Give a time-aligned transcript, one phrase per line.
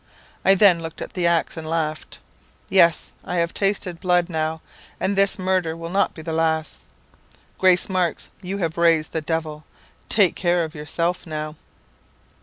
[0.43, 2.17] I then looked at the axe and laughed.
[2.69, 4.61] 'Yes; I have tasted blood now,
[4.99, 6.85] and this murder will not be the last.
[7.59, 9.63] Grace Marks, you have raised the devil
[10.09, 11.55] take care of yourself now!'